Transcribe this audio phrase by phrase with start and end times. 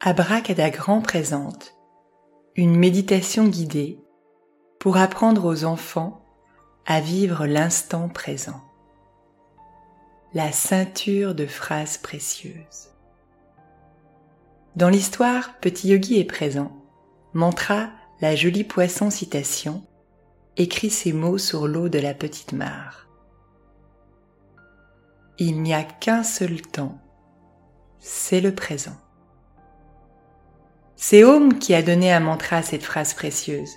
[0.00, 1.74] Abracadagran présente
[2.54, 4.00] une méditation guidée
[4.78, 6.24] pour apprendre aux enfants
[6.86, 8.62] à vivre l'instant présent.
[10.34, 12.92] La ceinture de phrases précieuses.
[14.76, 16.70] Dans l'histoire, Petit Yogi est présent,
[17.32, 17.90] Mantra,
[18.20, 19.84] la jolie poisson citation,
[20.56, 23.08] écrit ces mots sur l'eau de la petite mare.
[25.38, 27.00] Il n'y a qu'un seul temps,
[27.98, 28.96] c'est le présent.
[31.00, 33.76] C'est Om qui a donné un mantra cette phrase précieuse.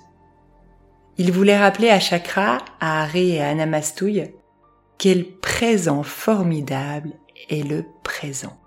[1.19, 4.33] Il voulait rappeler à Chakra, à Hari et à Namastouille
[4.97, 7.11] quel présent formidable
[7.49, 8.59] est le présent.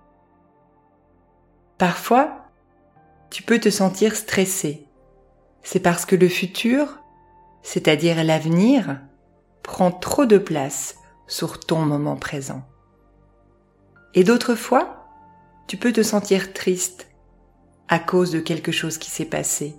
[1.79, 2.47] Parfois,
[3.29, 4.87] tu peux te sentir stressé.
[5.65, 7.01] C'est parce que le futur,
[7.63, 9.01] c'est-à-dire l'avenir,
[9.65, 10.97] prend trop de place
[11.27, 12.63] sur ton moment présent.
[14.15, 15.09] Et d'autres fois,
[15.67, 17.09] tu peux te sentir triste
[17.89, 19.77] à cause de quelque chose qui s'est passé.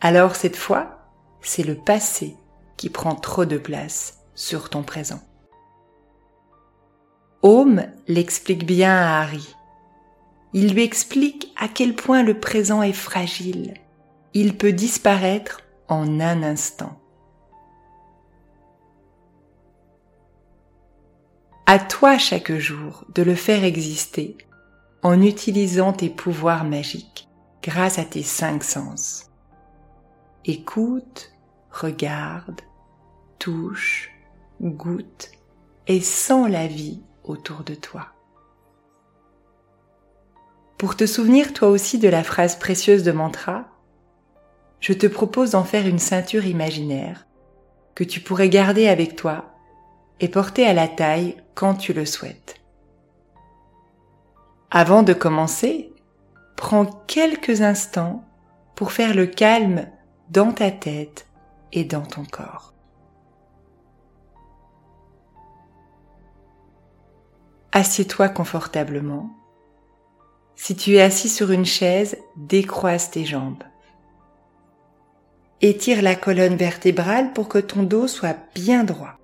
[0.00, 2.36] Alors cette fois, c'est le passé
[2.76, 5.20] qui prend trop de place sur ton présent.
[7.42, 9.54] Home l'explique bien à Harry.
[10.52, 13.74] Il lui explique à quel point le présent est fragile.
[14.34, 17.00] Il peut disparaître en un instant.
[21.66, 24.36] À toi chaque jour de le faire exister
[25.06, 27.28] en utilisant tes pouvoirs magiques
[27.62, 29.30] grâce à tes cinq sens.
[30.44, 31.30] Écoute,
[31.70, 32.60] regarde,
[33.38, 34.10] touche,
[34.60, 35.30] goûte
[35.86, 38.08] et sens la vie autour de toi.
[40.76, 43.66] Pour te souvenir toi aussi de la phrase précieuse de mantra,
[44.80, 47.28] je te propose d'en faire une ceinture imaginaire
[47.94, 49.54] que tu pourrais garder avec toi
[50.18, 52.56] et porter à la taille quand tu le souhaites.
[54.70, 55.92] Avant de commencer,
[56.56, 58.24] prends quelques instants
[58.74, 59.86] pour faire le calme
[60.28, 61.26] dans ta tête
[61.72, 62.74] et dans ton corps.
[67.70, 69.30] Assieds-toi confortablement.
[70.56, 73.62] Si tu es assis sur une chaise, décroise tes jambes.
[75.60, 79.18] Étire la colonne vertébrale pour que ton dos soit bien droit.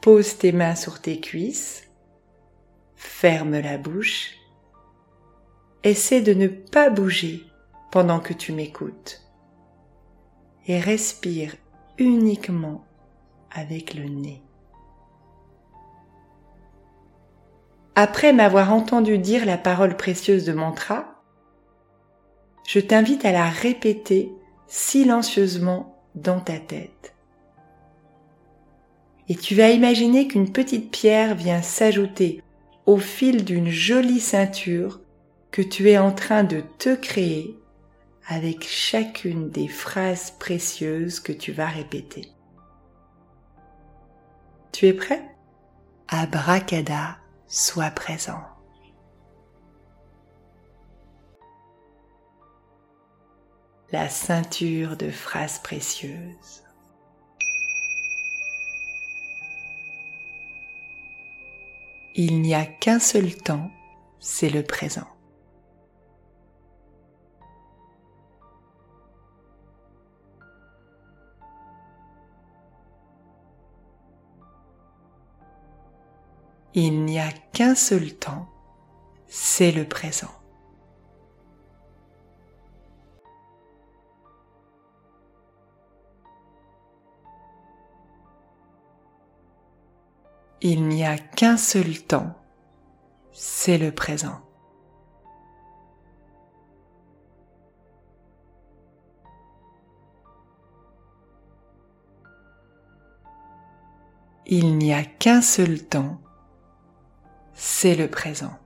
[0.00, 1.89] Pose tes mains sur tes cuisses
[3.00, 4.34] ferme la bouche.
[5.84, 7.42] Essaie de ne pas bouger
[7.90, 9.22] pendant que tu m'écoutes
[10.66, 11.56] et respire
[11.96, 12.84] uniquement
[13.50, 14.42] avec le nez.
[17.94, 21.22] Après m'avoir entendu dire la parole précieuse de mantra,
[22.66, 24.30] je t'invite à la répéter
[24.68, 27.14] silencieusement dans ta tête.
[29.30, 32.42] Et tu vas imaginer qu'une petite pierre vient s'ajouter
[32.86, 35.00] au fil d'une jolie ceinture
[35.50, 37.58] que tu es en train de te créer
[38.26, 42.28] avec chacune des phrases précieuses que tu vas répéter.
[44.72, 45.22] Tu es prêt?
[46.08, 48.42] Abracada, sois présent.
[53.92, 56.62] La ceinture de phrases précieuses.
[62.16, 63.70] Il n'y a qu'un seul temps,
[64.18, 65.06] c'est le présent.
[76.74, 78.48] Il n'y a qu'un seul temps,
[79.28, 80.39] c'est le présent.
[90.62, 92.36] Il n'y a qu'un seul temps,
[93.32, 94.40] c'est le présent.
[104.44, 106.20] Il n'y a qu'un seul temps,
[107.54, 108.58] c'est le présent.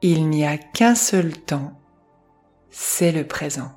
[0.00, 1.79] Il n'y a qu'un seul temps,
[2.70, 3.72] c'est le présent.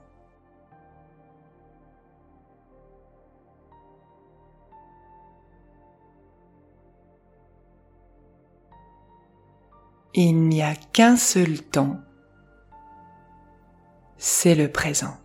[10.16, 12.00] Il n'y a qu'un seul temps,
[14.18, 15.18] c'est le présent.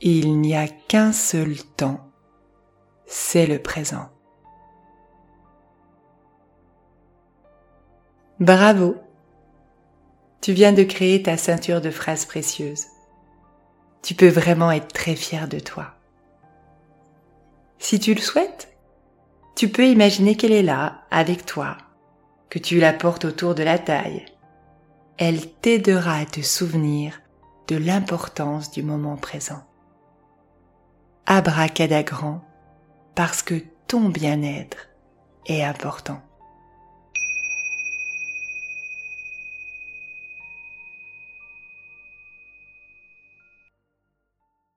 [0.00, 2.00] Il n'y a qu'un seul temps,
[3.06, 4.10] c'est le présent.
[8.42, 8.96] Bravo
[10.40, 12.86] Tu viens de créer ta ceinture de phrases précieuses.
[14.02, 15.94] Tu peux vraiment être très fier de toi.
[17.78, 18.76] Si tu le souhaites,
[19.54, 21.78] tu peux imaginer qu'elle est là, avec toi,
[22.50, 24.26] que tu la portes autour de la taille.
[25.18, 27.20] Elle t'aidera à te souvenir
[27.68, 29.62] de l'importance du moment présent.
[31.26, 32.42] Abracadagrand,
[33.14, 34.88] parce que ton bien-être
[35.46, 36.20] est important.